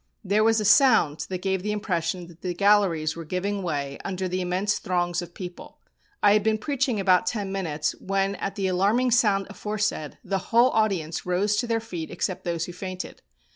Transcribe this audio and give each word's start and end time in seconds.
There 0.23 0.43
was 0.43 0.59
a 0.59 0.65
sound 0.65 1.27
that 1.29 1.43
gave 1.43 1.61
the 1.61 1.71
impression 1.71 2.25
that 2.25 2.41
the 2.41 2.55
galleries 2.55 3.15
were 3.15 3.23
giving 3.23 3.61
way 3.61 3.99
under 4.03 4.27
the 4.27 4.41
immense 4.41 4.79
throngs 4.79 5.21
of 5.21 5.35
people. 5.35 5.77
I 6.23 6.33
had 6.33 6.41
been 6.41 6.57
preaching 6.57 6.99
about 6.99 7.27
ten 7.27 7.51
minutes 7.51 7.93
when 7.99 8.33
at 8.37 8.55
the 8.55 8.65
alarming 8.65 9.11
sound 9.11 9.45
aforesaid, 9.51 10.17
the 10.23 10.39
whole 10.49 10.71
audience 10.71 11.23
rose 11.27 11.55
to 11.57 11.67
their 11.67 11.79
feet 11.79 12.09
except 12.09 12.45
those 12.45 12.65
who 12.65 12.73
fainted. 12.73 13.21